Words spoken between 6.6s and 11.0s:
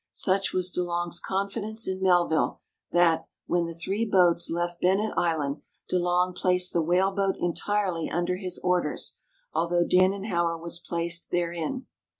the whale boat entirely under his orders, although Danenhower was